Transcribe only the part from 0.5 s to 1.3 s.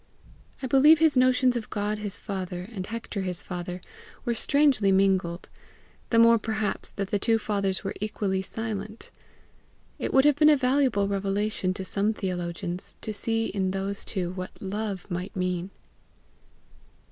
I believe his